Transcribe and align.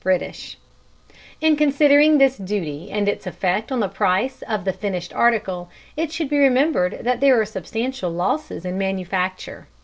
British 0.03 0.57
In 1.41 1.55
considering 1.55 2.17
this 2.17 2.35
duty 2.35 2.89
and 2.89 3.07
its 3.07 3.27
effect 3.27 3.71
on 3.71 3.81
the 3.81 3.87
price 3.87 4.41
of 4.49 4.65
the 4.65 4.73
finished 4.73 5.13
article, 5.13 5.69
it 5.95 6.11
should 6.11 6.27
be 6.27 6.39
remembered 6.39 7.01
that 7.03 7.19
there 7.19 7.39
are 7.39 7.45
substantial 7.45 8.09
losses 8.09 8.65
in 8.65 8.79
manufacture. 8.79 9.67